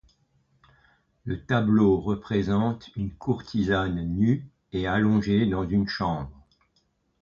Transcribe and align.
Le 1.25 1.45
tableau 1.45 1.99
représente 2.01 2.89
une 2.95 3.13
courtisane 3.13 4.01
nue 4.01 4.49
et 4.73 4.87
allongée 4.87 5.45
dans 5.45 5.63
une 5.69 5.87
chambre. 5.87 6.43